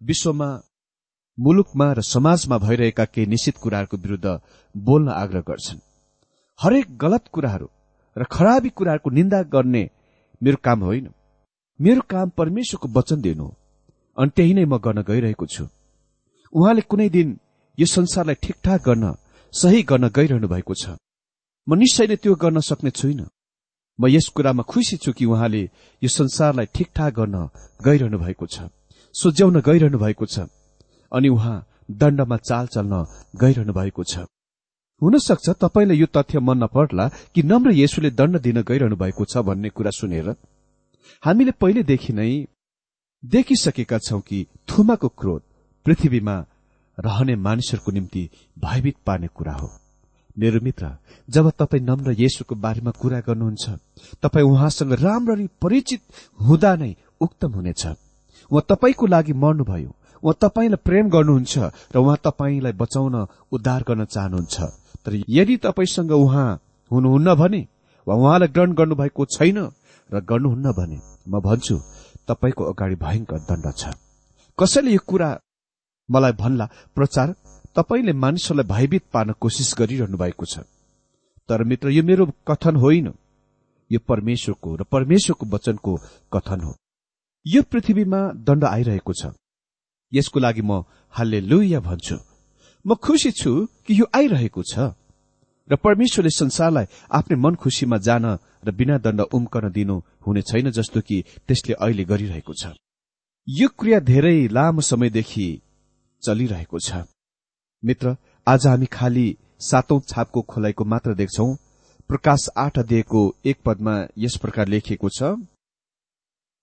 विश्वमा 0.00 0.48
मुलुकमा 1.38 1.92
र 1.92 2.00
समाजमा 2.02 2.58
भइरहेका 2.58 3.04
केही 3.04 3.26
निश्चित 3.26 3.56
कुराहरूको 3.62 3.96
विरूद्ध 3.96 4.40
बोल्न 4.74 5.08
आग्रह 5.08 5.40
गर्छन्। 5.40 5.80
हरेक 6.60 6.96
गलत 6.98 7.24
कुराहरू 7.32 7.68
र 8.16 8.24
खराबी 8.24 8.68
कुराहरूको 8.68 9.10
निन्दा 9.10 9.42
गर्ने 9.42 9.90
मेरो 10.42 10.58
काम 10.64 10.80
होइन। 10.80 11.08
मेरो 11.80 12.00
काम 12.00 12.28
परमेश्वरको 12.28 12.88
वचन 12.88 13.20
दिनु 13.20 13.44
हो। 13.44 13.56
अनि 14.18 14.30
त्यही 14.36 14.54
नै 14.54 14.64
म 14.64 14.78
गर्न 14.78 15.02
गइरहेको 15.02 15.46
छु। 15.46 15.64
उहाँले 16.52 16.80
कुनै 16.80 17.08
दिन 17.08 17.28
यो 17.78 17.86
संसारलाई 17.86 18.34
ठिकठाक 18.42 18.80
गर्न 18.82 19.14
सही 19.52 19.82
गर्न 19.82 20.08
गइरहनु 20.08 20.48
भएको 20.48 20.74
छ। 20.74 20.96
म 21.68 21.74
निश्चय 21.74 22.06
नै 22.06 22.16
त्यो 22.16 22.34
गर्न 22.34 22.60
सक्ने 22.60 22.90
छुइनँ। 22.90 23.28
म 23.98 24.06
यस 24.08 24.28
कुरामा 24.28 24.62
खुसी 24.62 24.96
छु 24.96 25.12
कि 25.12 25.24
उहाँले 25.24 25.62
यो 26.02 26.08
संसारलाई 26.08 26.66
ठिकठाक 26.74 27.12
गर्न 27.14 27.36
गइरहनु 27.84 28.18
भएको 28.18 28.46
छ। 28.46 28.70
सुझ्याउन 29.14 29.60
गइरहनु 29.60 29.98
भएको 29.98 30.26
छ। 30.26 30.38
अनि 31.12 31.28
उहाँ 31.28 31.66
दण्डमा 31.90 32.36
चाल 32.36 32.66
चल्न 32.66 32.94
गइरहनु 33.36 33.72
भएको 33.72 34.04
छ। 34.04 34.18
हुन 35.02 35.18
सक्छ 35.18 35.48
तपाईँलाई 35.60 35.98
यो 35.98 36.06
तथ्य 36.16 36.40
मन 36.40 36.58
नपर्ला 36.58 37.08
कि 37.34 37.42
नम्र 37.42 37.70
येशुले 37.72 38.10
दण्ड 38.10 38.40
दिन 38.40 38.60
गइरहनु 38.62 38.96
भएको 38.96 39.24
छ 39.24 39.42
भन्ने 39.46 39.68
कुरा 39.70 39.90
सुनेर 39.90 40.28
हामीले 41.22 41.52
पहिलेदेखि 41.60 42.12
नै 42.12 42.30
देखिसकेका 43.22 43.98
छौं 43.98 44.20
कि 44.20 44.38
थुमाको 44.68 45.08
क्रोध 45.18 45.42
पृथ्वीमा 45.86 46.34
रहने 46.98 47.36
मानिसहरूको 47.36 47.92
निम्ति 47.92 48.22
भयभीत 48.56 48.96
पार्ने 49.06 49.28
कुरा 49.34 49.52
हो। 49.52 49.68
मेरो 50.36 50.60
मित्र 50.62 50.90
जब 51.28 51.50
तपाईँ 51.58 51.82
नम्र 51.82 52.14
येशुको 52.18 52.54
बारेमा 52.56 52.90
कुरा 53.00 53.20
गर्नुहुन्छ 53.20 53.64
तपाईँ 54.22 54.46
उहाँसँग 54.46 54.92
राम्ररी 55.02 55.46
परिचित 55.62 56.02
हुँदा 56.40 56.74
नै 56.76 56.94
उक्तम 57.20 57.52
हुनेछ। 57.52 57.86
उहाँ 58.50 58.64
तपाईँको 58.68 59.06
लागि 59.06 59.32
मर्नुभयो 59.44 59.90
उहाँ 60.22 60.36
तपाईँलाई 60.42 60.82
प्रेम 60.84 61.08
गर्नुहुन्छ 61.10 61.58
र 61.94 61.98
उहाँ 61.98 62.16
तपाईँलाई 62.26 62.72
बचाउन 62.82 63.16
उद्धार 63.52 63.82
गर्न 63.88 64.04
चाहनुहुन्छ। 64.06 64.56
तर 65.06 65.22
यदि 65.28 65.56
तपाईँसँग 65.56 66.12
उहाँ 66.12 66.48
हुनुहुन्न 66.90 67.34
भने 67.34 67.66
वा 68.06 68.14
उहाँलाई 68.14 68.48
ग्रहण 68.48 68.72
गर्नुभएको 68.72 69.24
छैन 69.26 69.58
र 70.10 70.20
गर्नुहुन्न 70.20 70.72
भने 70.72 70.98
म 71.28 71.40
भन्छु 71.40 71.76
तपाईँको 72.28 72.64
अगाडि 72.64 72.96
भयंकर 72.96 73.38
दण्ड 73.48 73.66
छ। 73.76 73.94
कसैले 74.58 74.90
यो 74.90 75.00
कुरा 75.06 75.30
मलाई 76.08 76.32
भन्ला 76.32 76.66
प्रचार 76.94 77.34
तपाईँले 77.76 78.12
मानिसहरूलाई 78.12 78.68
भयभीत 78.68 79.04
पार्न 79.12 79.32
कोसिस 79.40 79.74
गरिरहनु 79.78 80.16
भएको 80.16 80.44
छ। 80.44 80.64
तर 81.48 81.64
मित्र 81.64 81.88
यो 81.88 82.02
मेरो 82.02 82.26
कथन 82.48 82.76
होइन। 82.76 83.12
यो 83.90 83.98
परमेश्वरको 84.08 84.76
र 84.76 84.82
परमेश्वरको 84.84 85.46
वचनको 85.46 85.92
कथन 86.32 86.60
हो। 86.60 86.74
यो 87.46 87.62
पृथ्वीमा 87.62 88.20
दण्ड 88.46 88.64
आइरहेको 88.64 89.12
छ। 89.12 89.32
यसको 90.12 90.40
लागि 90.40 90.62
म 90.62 90.84
हालले 91.14 91.40
लुया 91.40 91.80
भन्छु। 91.80 92.16
म 92.88 92.94
खुसी 92.96 93.30
छु 93.30 93.52
कि 93.86 94.00
यो 94.00 94.06
आइरहेको 94.16 94.62
छ। 94.64 94.96
र 95.70 95.76
परमेश्वरले 95.76 96.30
संसारलाई 96.32 96.86
आफ्नै 97.12 97.36
मन 97.36 97.54
खुसीमा 97.60 97.98
जान 98.00 98.24
र 98.64 98.72
बिना 98.72 98.96
दण्ड 99.04 99.20
उम्कन 99.28 99.68
दिनु 99.72 99.96
हुने 100.26 100.42
छैन 100.42 100.70
जस्तो 100.72 101.00
कि 101.00 101.16
त्यसले 101.46 101.74
अहिले 101.76 102.04
गरिरहेको 102.04 102.52
छ। 102.54 102.72
यो 103.48 103.68
क्रिया 103.78 103.98
धेरै 104.00 104.48
लामो 104.48 104.80
समयदेखि 104.80 105.46
चलिरहेको 106.22 106.78
छ। 106.78 107.04
मित्र 107.82 108.16
आज 108.46 108.66
हामी 108.66 108.86
खालि 108.86 109.26
सातौं 109.60 110.00
छापको 110.08 110.40
खोलाइको 110.42 110.84
मात्र 110.84 111.14
देख्छौ। 111.14 111.48
प्रकाश 112.10 112.48
आठ 112.56 112.78
अध्ययको 112.78 113.20
एक 113.46 113.58
पदमा 113.66 113.94
यस 114.18 114.36
प्रकार 114.42 114.68
लेखिएको 114.68 115.08
छ 115.08 115.36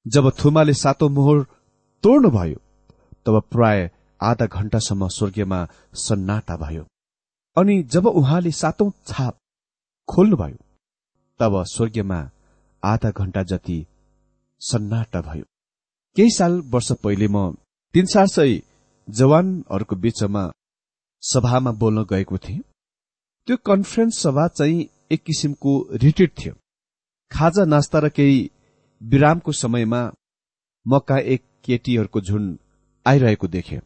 जब 0.05 0.29
थुमाले 0.39 0.73
सातौं 0.73 1.09
मोहर 1.09 1.41
तोड्नुभयो 2.03 2.59
तब 3.25 3.35
प्राय 3.51 3.89
आधा 4.25 4.45
घण्टासम्म 4.47 5.07
स्वर्गीयमा 5.07 5.59
सन्नाटा 5.95 6.55
भयो। 6.57 6.83
अनि 7.57 7.81
जब 7.83 8.05
उहाँले 8.07 8.51
सातौं 8.51 8.89
छाप 9.07 9.37
खोल्नुभयो 10.09 10.57
तब 11.39 11.63
स्वर्गीयमा 11.67 12.19
आधा 12.83 13.11
घण्टा 13.11 13.43
जति 13.43 13.85
सन्नाटा 14.61 15.21
भयो। 15.21 15.43
केही 16.15 16.31
साल 16.31 16.61
वर्ष 16.73 16.91
पहिले 17.03 17.27
म 17.27 17.51
तीन 17.93 18.05
चार 18.05 18.27
सय 18.27 18.61
जवानहरूको 19.07 19.95
बीचमा 19.95 20.43
सभामा 21.23 21.71
बोल्न 21.71 22.03
गएको 22.09 22.37
थिएँ। 22.37 22.61
त्यो 23.47 23.57
कन्फरेन्स 23.65 24.19
सभा 24.19 24.47
चाहिँ 24.47 24.85
एक 25.11 25.23
किसिमको 25.23 25.71
रिट्रिट 25.93 26.31
थियो। 26.39 26.53
खाजा 27.31 27.65
नास्ता 27.65 27.99
र 27.99 28.09
केही 28.09 28.39
विरामको 29.01 29.51
समयमा 29.51 30.01
मका 30.85 31.17
एक 31.33 31.43
केटीहरूको 31.65 32.21
झुन्ड 32.21 32.57
आइरहेको 33.05 33.47
देखे। 33.47 33.79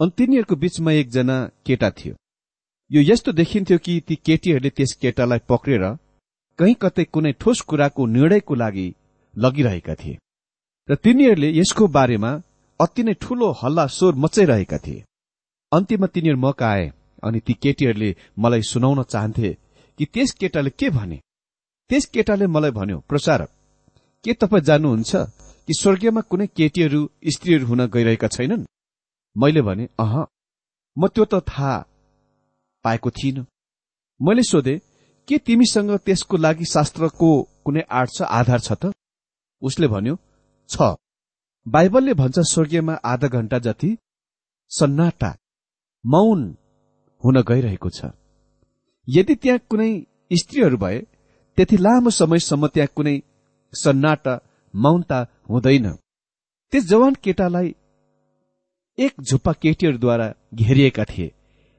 अनि 0.00 0.10
तिनीहरूको 0.18 0.56
बीचमा 0.56 0.92
एकजना 0.92 1.36
केटा 1.66 1.90
थियो। 1.90 2.14
यो 2.90 3.00
यस्तो 3.02 3.32
देखिन्थ्यो 3.32 3.78
कि 3.78 3.92
ती 4.08 4.14
केटीहरूले 4.26 4.70
त्यस 4.70 4.92
केटालाई 5.02 5.40
पक्रेर 5.48 5.84
कहीँ 6.58 6.74
कतै 6.82 7.04
कुनै 7.14 7.32
ठोस 7.40 7.60
कुराको 7.68 8.06
निर्णयको 8.06 8.54
लागि 8.54 8.86
लगिरहेका 9.34 9.94
थिए 9.94 10.18
र 10.88 10.94
तिनीहरूले 11.04 11.48
यसको 11.60 11.86
बारेमा 11.96 12.30
अति 12.80 13.02
नै 13.02 13.14
ठूलो 13.22 13.50
हल्ला 13.62 13.86
स्वर 13.96 14.14
मचाइरहेका 14.24 14.78
थिए। 14.78 15.04
अन्त्यमा 15.72 16.06
तिनीहरू 16.14 16.38
मका 16.38 16.68
आए 16.68 16.86
अनि 17.22 17.40
ती 17.40 17.54
केटीहरूले 17.62 18.10
मलाई 18.38 18.62
सुनाउन 18.62 19.02
चाहन्थे 19.02 19.50
कि 19.98 20.04
त्यस 20.04 20.30
केटाले 20.40 20.70
के 20.70 20.90
भने? 20.90 21.18
त्यस 21.90 22.04
केटाले 22.14 22.46
मलाई 22.46 22.70
भन्यो 22.78 22.98
प्रचारक 23.08 23.50
के 24.24 24.32
तपाईँ 24.40 24.66
जान्नुहुन्छ 24.68 25.12
कि 25.66 25.72
स्वर्गीयमा 25.80 26.20
कुनै 26.30 26.46
केटीहरू 26.56 27.00
स्त्रीहरू 27.34 27.66
हुन 27.66 27.86
गइरहेका 27.88 28.28
छैनन्? 28.28 28.64
मैले 29.36 29.62
भने 29.62 29.88
अह 30.00 30.14
म 30.96 31.08
त्यो 31.14 31.24
त 31.24 31.40
थाहा 31.48 31.72
पाएको 32.84 33.10
थिइन। 33.10 33.44
मैले 34.20 34.42
सोधे 34.42 34.74
के 35.28 35.38
तिमीसँग 35.38 35.90
त्यसको 36.06 36.36
लागि 36.36 36.64
शास्त्रको 36.64 37.30
कुनै 37.64 37.82
आर्ट 37.90 38.10
छ 38.16 38.22
आधार 38.38 38.60
छ 38.60 38.72
त? 38.72 38.92
उसले 39.62 39.88
भन्यो 39.88 40.14
छ। 40.70 40.94
बाइबलले 41.66 42.14
भन्छ 42.14 42.38
स्वर्गीयमा 42.52 42.94
आधा 43.04 43.28
घण्टा 43.28 43.58
जति 43.66 43.90
सन्नाटा 44.70 45.30
मौन 46.04 46.40
हुन 47.22 47.42
गइरहेको 47.42 47.90
छ। 47.90 48.10
यदि 49.08 49.34
त्यहाँ 49.42 49.60
कुनै 49.70 49.90
स्त्रीहरू 50.32 50.76
भए 50.76 50.98
त्यति 51.58 51.76
लामो 51.76 52.10
समयसम्म 52.10 52.66
त्यहाँ 52.74 52.92
कुनै 52.96 53.16
सन्नाटा 53.72 54.34
मौनता 54.74 55.18
हुँदैन। 55.50 55.86
त्यस 56.72 56.84
जवान 56.88 57.14
केटालाई 57.24 57.74
एक 58.98 59.12
झुप्पा 59.22 59.52
केटीहरूद्वारा 59.52 60.32
घेरिएका 60.54 61.04
थिए 61.04 61.32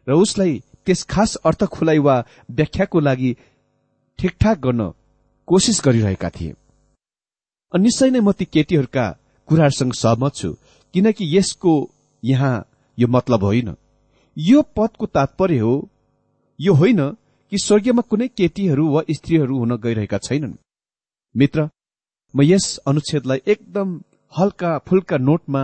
र 0.07 0.13
उसलाई 0.15 0.61
त्यस 0.85 1.03
खास 1.03 1.35
अर्थ 1.45 1.63
खुलाइ 1.65 1.97
वा 1.97 2.15
व्याख्याको 2.51 2.99
लागि 2.99 3.35
ठिकठाक 4.19 4.57
गर्न 4.59 4.91
कोसिस 5.47 5.81
गरिरहेका 5.85 6.29
थिए। 6.29 6.53
निश्चय 7.73 8.09
नै 8.09 8.19
म 8.19 8.31
ती 8.31 8.45
केटीहरूका 8.45 9.05
कुराहरूसँग 9.47 9.93
सहमत 9.93 10.35
छु 10.35 10.49
किनकि 10.93 11.25
यसको 11.37 11.73
यहाँ 12.23 12.55
यो 12.97 13.07
मतलब 13.07 13.43
होइन। 13.43 13.75
यो 14.37 14.61
पदको 14.77 15.05
तात्पर्य 15.07 15.59
हो 15.59 15.73
यो 16.59 16.73
होइन 16.73 17.01
कि 17.51 17.57
स्वर्गीयमा 17.57 18.01
कुनै 18.01 18.27
केटीहरू 18.37 18.85
वा 18.93 19.01
स्त्रीहरू 19.11 19.57
हुन 19.57 19.75
गइरहेका 19.77 20.17
छैनन्। 20.17 20.53
मित्र 21.35 21.69
म 22.33 22.41
यस 22.43 22.65
अनुच्छेदलाई 22.87 23.41
एकदम 23.47 23.99
हल्का 24.33 24.77
फुल्का 24.87 25.17
नोटमा 25.19 25.63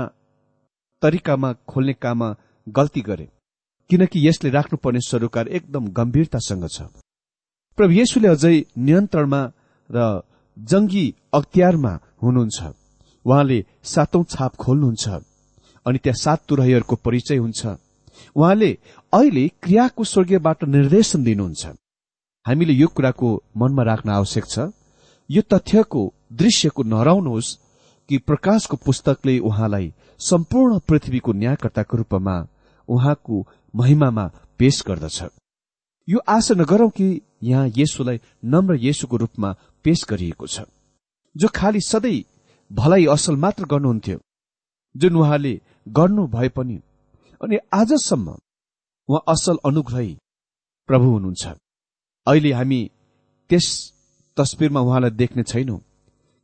तरिकामा 1.04 1.52
खोल्ने 1.70 1.94
काममा 2.04 2.36
गल्ती 2.68 3.02
गरे 3.02 3.28
किनकि 3.90 4.28
यसले 4.28 4.50
राख्नुपर्ने 4.50 5.02
सरोकार 5.02 5.48
एकदम 5.58 5.88
गम्भीरतासँग 5.98 6.66
छ। 6.68 6.82
प्रभु 7.78 7.94
येशुले 7.94 8.28
अझै 8.28 8.56
नियन्त्रणमा 8.78 9.42
र 9.90 9.98
जंगी 10.58 11.06
अख्तियारमा 11.34 11.94
हुनुहुन्छ। 12.24 12.60
उहाँले 13.26 13.60
सातौं 13.84 14.24
छाप 14.30 14.56
खोल्नुहुन्छ 14.56 15.06
अनि 15.86 15.98
त्यहाँ 16.04 16.22
सात 16.24 16.40
तुरहीहरूको 16.48 16.96
परिचय 17.06 17.38
हुन्छ। 17.38 17.62
उहाँले 18.36 18.72
अहिले 19.14 19.48
क्रियाको 19.64 20.04
स्वर्गीयबाट 20.04 20.64
निर्देशन 20.76 21.24
दिनुहुन्छ। 21.24 21.64
हामीले 22.46 22.74
यो 22.74 22.88
कुराको 22.88 23.30
मनमा 23.58 23.84
राख्न 23.84 24.10
आवश्यक 24.12 24.46
छ। 24.46 24.56
यो 25.30 25.42
तथ्यको 25.52 26.02
दृश्यको 26.34 26.82
नहराउनुहोस् 26.84 27.58
कि 28.10 28.18
प्रकाशको 28.18 28.78
पुस्तकले 28.78 29.38
उहाँलाई 29.40 29.94
सम्पूर्ण 30.20 30.80
पृथ्वीको 30.80 31.34
न्यायकर्ताको 31.34 31.98
रूपमा 31.98 32.36
उहाँको 32.88 33.46
महिमामा 33.74 34.26
पेश 34.60 34.84
गर्दछ। 34.88 35.24
यो 36.08 36.20
आशा 36.28 36.56
नगरौं 36.56 36.90
कि 36.90 37.08
यहाँ 37.44 37.68
येशुलाई 37.78 38.20
नम्र 38.46 38.76
येशुको 38.76 39.18
रूपमा 39.18 39.56
पेश 39.86 40.06
गरिएको 40.10 40.48
छ। 40.48 40.62
जो 41.36 41.48
खालि 41.56 41.82
सधैँ 41.82 42.24
भलाइ 42.72 43.06
असल 43.06 43.36
मात्र 43.36 43.66
गर्नुहुन्थ्यो 43.66 44.20
जुन 44.96 45.16
उहाँले 45.16 45.54
गर्नु 45.88 46.28
भए 46.28 46.50
पनि 46.50 46.80
अनि 47.42 47.58
आजसम्म 47.74 48.36
उहाँ 49.10 49.24
असल 49.28 49.58
अनुग्रही 49.66 50.18
प्रभु 50.90 51.10
हुनुहुन्छ। 51.10 51.48
अहिले 52.28 52.52
हामी 52.54 52.82
त्यस 53.50 53.68
तस्विरमा 54.38 54.82
उहाँलाई 54.82 55.12
देख्ने 55.12 55.44
छैनौं। 55.44 55.80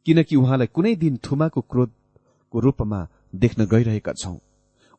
किनकि 0.09 0.35
उहाँलाई 0.35 0.67
कुनै 0.73 0.95
दिन 0.95 1.17
थुमाको 1.21 1.61
क्रोधको 1.61 2.59
रूपमा 2.59 2.99
देख्न 3.35 3.65
गइरहेका 3.65 4.13
छौं। 4.13 4.37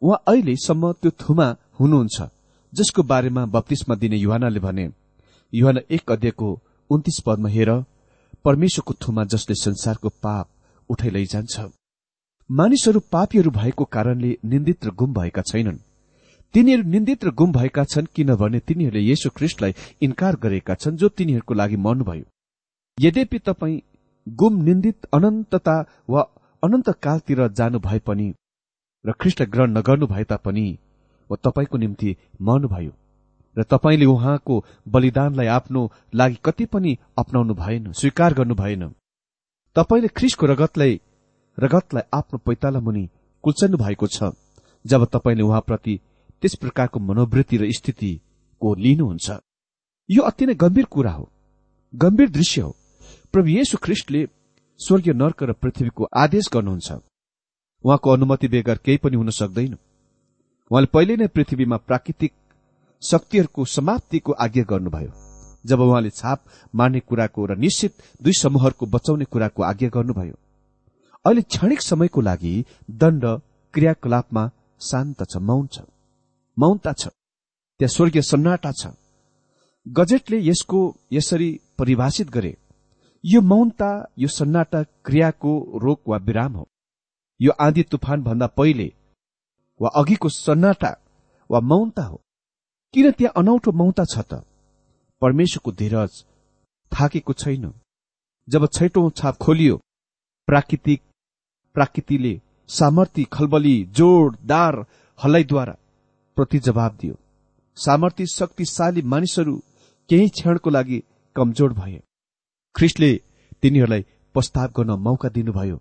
उहाँ 0.03 0.23
अहिलेसम्म 0.27 0.93
त्यो 0.93 1.11
थुमा 1.21 1.47
हुनुहुन्छ 1.79 2.29
जसको 2.73 3.03
बारेमा 3.03 3.45
बत्तीसमा 3.47 3.95
दिने 3.97 4.17
युवानाले 4.17 4.61
भने 4.61 4.87
युवाना 5.53 5.81
एक 5.91 6.13
अध्ययको 6.13 6.49
उन्तिस 6.91 7.19
पदमा 7.27 7.49
हेर 7.49 7.71
परमेश्वरको 8.45 8.95
थुमा 9.03 9.25
जसले 9.25 9.55
संसारको 9.57 10.09
पाप 10.23 10.47
उठाइ 10.91 11.11
लैजान्छ। 11.11 11.67
मानिसहरू 12.51 13.01
पापीहरू 13.13 13.51
भएको 13.51 13.85
कारणले 13.85 14.31
निन्दित 14.45 14.87
र 14.87 14.91
गुम 14.95 15.13
भएका 15.15 15.43
छैनन्। 15.43 15.79
तिनीहरू 16.55 16.83
निन्दित 16.91 17.25
र 17.25 17.31
गुम 17.31 17.53
भएका 17.53 17.85
छन् 17.85 18.13
किनभने 18.15 18.61
तिनीहरूले 18.61 19.03
येशु 19.03 19.31
ख्रिष्टलाई 19.31 19.75
इन्कार 20.03 20.37
गरेका 20.37 20.75
छन् 20.75 20.97
जो 20.97 21.09
तिनीहरूको 21.09 21.55
लागि 21.55 21.77
मर्नुभयो। 21.77 22.25
यद्यपि 22.99 23.39
तपाईँ 23.39 23.81
गुम 24.27 24.63
निन्दित 24.63 25.07
अनन्तता 25.15 25.77
वा 26.09 26.23
अनन्तकालतिर 26.63 27.47
जानु 27.49 27.79
भए 27.79 27.99
पनि 27.99 28.33
र 29.05 29.13
ख्रिष्ट 29.13 29.43
ग्रहण 29.43 29.77
नगर्नु 29.79 30.07
भए 30.07 30.25
तापनि 30.25 30.67
वा 31.31 31.37
तपाईँको 31.45 31.79
निम्ति 31.79 32.17
मर्नुभयो 32.43 32.93
र 33.57 33.63
तपाईँले 33.63 34.07
उहाँको 34.07 34.65
बलिदानलाई 34.89 35.47
आफ्नो 35.47 35.91
लागि 36.15 36.39
कति 36.45 36.65
पनि 36.67 36.97
अप्नाउनु 37.19 37.55
भएन 37.55 37.93
स्वीकार 37.93 38.35
गर्नु 38.35 38.55
भएन। 38.55 38.89
तपाईँले 39.77 40.09
ख्रिसको 40.09 40.47
रगतलाई 40.47 41.01
रगतलाई 41.59 42.03
आफ्नो 42.15 42.39
पैताला 42.39 42.81
मुनि 42.81 43.09
कुल्चन्नु 43.45 43.79
भएको 43.79 44.07
छ 44.07 44.31
जब 44.85 45.05
तपाईँले 45.05 45.43
उहाँप्रति 45.43 46.01
त्यस 46.43 46.55
प्रकारको 46.55 47.01
मनोवृत्ति 47.01 47.57
र 47.57 47.71
स्थितिको 47.73 48.75
लिनुहुन्छ। 48.75 49.31
यो 50.09 50.23
अति 50.23 50.47
नै 50.47 50.55
गम्भीर 50.55 50.85
कुरा 50.85 51.13
हो। 51.13 51.29
गम्भीर 51.95 52.31
दृश्य 52.31 52.61
हो। 52.61 52.77
प्रभु 53.35 53.49
येशु 53.49 53.79
ख्रिस्टले 53.79 54.29
स्वर्गीय 54.81 55.15
नर्क 55.15 55.43
र 55.43 55.53
पृथ्वीको 55.53 56.05
आदेश 56.17 56.49
गर्नुहुन्छ। 56.53 56.93
उहाँको 57.85 58.11
अनुमति 58.11 58.49
बेगर 58.49 58.79
केही 58.85 58.99
पनि 58.99 59.17
हुन 59.17 59.31
सक्दैन। 59.31 59.75
उहाँले 60.71 60.87
पहिले 60.87 61.17
नै 61.17 61.27
पृथ्वीमा 61.27 61.77
प्राकृतिक 61.77 62.33
शक्तिहरूको 63.03 63.65
समाप्तिको 63.65 64.33
आज्ञा 64.33 64.65
गर्नुभयो। 64.65 65.13
जब 65.67 65.81
उहाँले 65.81 66.11
छाप 66.11 66.45
मार्ने 66.75 67.01
कुराको 67.01 67.47
र 67.47 67.57
निश्चित 67.57 67.93
दुई 68.23 68.33
समूहहरूको 68.33 68.87
बचाउने 68.87 69.25
कुराको 69.25 69.63
आज्ञा 69.63 69.89
गर्नुभयो। 69.89 70.35
अहिले 71.25 71.43
क्षणिक 71.43 71.81
समयको 71.81 72.21
लागि 72.21 72.65
दण्ड 72.91 73.25
क्रियाकलापमा 73.75 74.51
शान्त 74.81 75.23
छ 75.23 75.37
मौन 75.37 75.67
छ। 75.67 75.79
मौनता 76.59 76.93
छ। 76.93 77.07
त्यहाँ 77.07 77.89
स्वर्गीय 77.89 78.23
सन्नाटा 78.23 78.73
छ। 78.73 78.87
गजेटले 79.89 80.39
यसको 80.41 80.81
यसरी 81.13 81.61
परिभाषित 81.79 82.31
गरे। 82.31 82.57
यो 83.25 83.41
मौनता 83.43 83.91
यो 84.19 84.29
सन्नाटा 84.29 84.83
क्रियाको 85.05 85.53
रोक 85.79 86.09
वा 86.09 86.17
विराम 86.19 86.53
हो। 86.55 86.67
यो 87.41 87.53
आँधी 87.61 87.83
तुफान 87.83 88.23
भन्दा 88.23 88.47
पहिले 88.47 88.93
वा 89.81 89.89
अघिको 90.01 90.29
सन्नाटा 90.29 90.93
वा 91.51 91.61
मौनता 91.61 92.03
हो। 92.03 92.21
किन 92.95 93.11
त्यहाँ 93.11 93.33
अनौठो 93.37 93.73
मौनता 93.73 94.05
छ 94.05 94.19
त? 94.21 94.43
परमेश्वरको 95.23 95.73
धीरज 95.73 96.25
थाकेको 96.93 97.33
छैन। 97.33 97.73
जब 98.49 98.67
छैटौं 98.69 99.11
छाप 99.11 99.37
खोलियो 99.37 99.77
प्राकृतिक 100.49 101.03
प्राकृतिले 101.77 102.41
सामर्थ्य 102.69 103.25
खलबली 103.33 103.77
जोडदार 103.97 104.85
हल्लाइद्वारा 105.19 105.77
प्रति 106.37 106.59
जवाब 106.59 106.97
दियो। 107.01 107.15
सामर्थ्य 107.77 108.27
शक्तिशाली 108.27 109.03
मानिसहरू 109.03 109.57
केही 110.11 110.29
क्षणको 110.31 110.71
लागि 110.71 111.03
कमजोर 111.37 111.73
भए। 111.73 112.01
ख्रिस्टले 112.75 113.13
तिनीहरूलाई 113.63 114.03
प्रस्ताव 114.35 114.69
गर्न 114.77 114.91
मौका 115.07 115.29
दिनुभयो। 115.29 115.77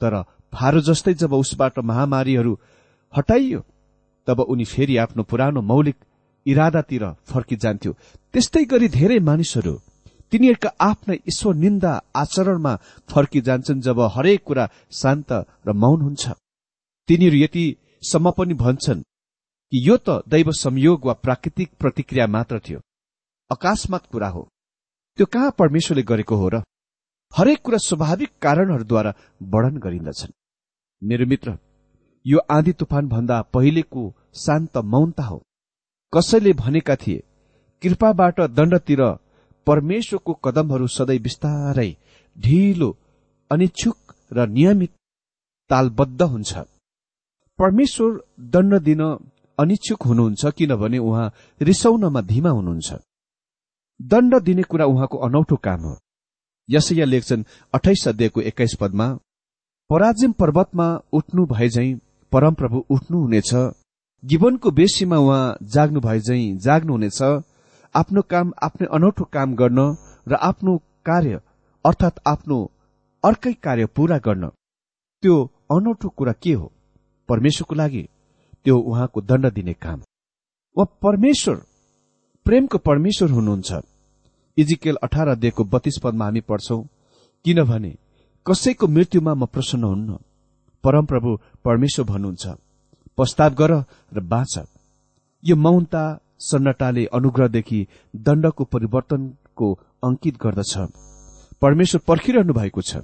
तर 0.00 0.14
फारो 0.52 0.80
जस्तै 0.80 1.14
जब 1.14 1.32
उसबाट 1.34 1.78
महामारीहरू 1.80 2.52
हटाइयो 3.12 3.60
तब 4.28 4.40
उनी 4.52 4.64
फेरि 4.64 4.96
आफ्नो 5.04 5.22
पुरानो 5.22 5.60
मौलिक 5.62 5.96
इरादातिर 6.46 7.04
फर्किजान्थ्यो। 7.30 7.92
त्यस्तै 8.34 8.64
गरी 8.72 8.88
धेरै 8.88 9.18
मानिसहरू 9.28 9.74
तिनीहरूका 10.32 10.70
आफ्नै 10.80 11.16
ईश्वर 11.28 11.54
निन्दा 11.54 11.92
आचरणमा 12.16 12.74
फर्किजान्छन् 13.08 13.80
जब 13.80 13.98
हरेक 14.14 14.40
कुरा 14.44 14.64
शान्त 14.92 15.30
र 15.66 15.72
मौन 15.74 15.98
हुन्छ। 16.02 16.24
तिनीहरू 17.08 17.36
यतिसम्म 17.36 18.30
पनि 18.30 18.54
भन्छन् 18.54 19.02
कि 19.72 19.76
यो 19.88 19.96
त 19.96 20.08
दैव 20.28 20.48
संयोग 20.54 21.06
वा 21.06 21.14
प्राकृतिक 21.24 21.68
प्रतिक्रिया 21.80 22.26
मात्र 22.26 22.58
थियो। 22.58 22.80
अकस्मात 23.50 24.06
कुरा 24.06 24.28
हो। 24.28 24.42
त्यो 25.18 25.26
कहाँ 25.26 25.50
परमेश्वरले 25.58 26.02
गरेको 26.02 26.36
हो 26.36 26.48
र 26.48 26.62
हरेक 27.32 27.58
कुरा 27.64 27.78
स्वाभाविक 27.78 28.30
कारणहरूद्वारा 28.42 29.12
वर्णन 29.52 29.76
गरिन्दछन्। 29.84 30.32
मेरो 31.02 31.26
मित्र 31.26 31.56
यो 32.26 32.38
आँधी 32.50 32.72
तुफान 32.80 33.08
भन्दा 33.08 33.40
पहिलेको 33.54 34.02
शान्त 34.36 34.76
मौनता 34.92 35.24
हो। 35.24 35.38
कसैले 36.12 36.52
भनेका 36.54 36.96
थिए 36.96 37.22
कृपाबाट 37.82 38.40
दण्डतिर 38.56 39.02
परमेश्वरको 39.66 40.32
कदमहरू 40.44 40.86
सधैँ 40.86 41.18
बिस्तारै 41.18 41.90
ढिलो 42.36 42.90
अनिच्छुक 43.50 43.98
र 44.32 44.46
नियमित 44.48 44.92
तालबद्ध 45.70 46.22
हुन्छ। 46.22 46.52
परमेश्वर 47.58 48.10
दण्ड 48.52 48.72
दिन 48.82 49.02
अनिच्छुक 49.58 50.02
हुनुहुन्छ 50.02 50.42
किनभने 50.56 50.98
उहाँ 50.98 51.32
रिसाउनमा 51.60 52.20
धीमा 52.32 52.50
हुनुहुन्छ। 52.50 52.90
दण्ड 54.00 54.34
दिने 54.42 54.62
कुरा 54.62 54.86
उहाँको 54.86 55.18
अनौठो 55.26 55.56
काम 55.56 55.80
हो। 55.80 55.96
यसैया 56.68 57.04
लेख्छन् 57.04 57.44
अठाइस 57.74 58.08
अध्यायको 58.08 58.40
एक्काइस 58.40 58.74
पदमा 58.80 59.06
पराजिम 59.90 60.32
पर्वतमा 60.32 60.86
उठ्नु 61.12 61.46
भए 61.46 61.68
झै 61.68 61.88
परमप्रभु 62.32 62.84
उठ्नुहुनेछ 62.90 63.52
जीवनको 64.22 64.70
बेसीमा 64.70 65.16
उहाँ 65.18 65.56
जाग्नु 65.74 66.00
भए 66.00 66.20
झै 66.20 66.40
जाग्नुहुनेछ 66.64 67.22
आफ्नो 67.94 68.22
काम 68.32 68.52
आफ्नै 68.62 68.86
अनौठो 68.96 69.24
काम 69.34 69.54
गर्न 69.54 69.80
र 70.28 70.34
आफ्नो 70.48 70.76
कार्य 71.06 71.40
अर्थात् 71.84 72.22
आफ्नो 72.26 72.58
अर्कै 73.24 73.52
कार्य 73.64 73.86
पूरा 73.96 74.18
गर्न। 74.18 74.48
त्यो 75.22 75.34
अनौठो 75.70 76.08
कुरा 76.08 76.32
के 76.42 76.52
हो? 76.52 76.66
परमेश्वरको 77.28 77.74
लागि 77.74 78.02
त्यो 78.64 78.78
उहाँको 78.80 79.20
दण्ड 79.20 79.52
दिने 79.54 79.74
काम। 79.74 79.98
वा 80.76 80.84
परमेश्वर 81.02 81.56
प्रेमको 82.46 82.78
परमेश्वर 82.78 83.30
हुनुहुन्छ। 83.30 83.72
इजिकेल 84.56 84.96
अठार 85.02 85.28
अध्ययको 85.28 85.64
बत्तीस 85.64 85.98
पदमा 86.02 86.24
हामी 86.24 86.40
पढ्छौ 86.40 86.78
किनभने 87.44 87.92
कसैको 88.46 88.86
मृत्युमा 88.88 89.34
म 89.34 89.46
प्रसन्न 89.46 89.84
हुन्न। 89.84 90.18
परमप्रभु 90.84 91.36
परमेश्वर 91.64 92.06
भन्नुहुन्छ 92.06 92.46
प्रस्ताव 93.16 93.54
गर 93.54 93.72
र 94.12 94.20
बाँच। 94.20 94.54
यो 95.44 95.56
मौनता 95.56 96.02
सन्नाटाले 96.40 97.04
अनुग्रहदेखि 97.14 97.86
दण्डको 98.16 98.64
परिवर्तनको 98.64 99.72
अंकित 100.04 100.36
गर्दछ। 100.42 100.74
परमेश्वर 101.62 102.00
पर्खिरहनु 102.08 102.52
भएको 102.52 102.82
छ। 102.82 102.96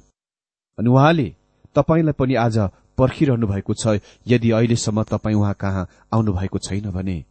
अनि 0.78 0.88
उहाँले 0.90 1.28
तपाईँलाई 1.74 2.18
पनि 2.18 2.34
आज 2.34 2.58
पर्खिरहनु 2.98 3.46
भएको 3.46 3.74
छ। 3.74 4.00
यदि 4.26 4.50
अहिलेसम्म 4.50 5.02
तपाईँ 5.02 5.36
उहाँ 5.36 5.54
कहाँ 5.54 5.88
आउनु 6.12 6.32
भएको 6.32 6.58
छैन 6.58 6.90
भने 6.90 7.24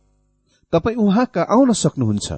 तपाईँ 0.74 0.96
उहाँ 0.96 1.26
कहाँ 1.26 1.46
आउन 1.52 1.74
सक्नुहुन्छ। 1.74 2.34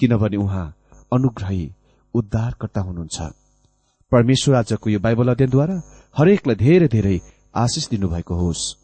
किनभने 0.00 0.36
उहाँ 0.36 0.74
अनुग्रही 1.12 1.72
उद्धारकर्ता 2.14 2.80
हुनुहुन्छ। 2.80 3.20
परमेश्वर 4.12 4.54
आजको 4.54 4.90
यो 4.90 5.00
बाइबल 5.00 5.28
अध्ययनद्वारा 5.28 5.82
हरेकलाई 6.18 6.56
धेरै 6.56 6.88
धेरै 6.88 7.20
आशिष 7.56 7.88
दिनुभएको 7.88 8.34
होस्। 8.34 8.83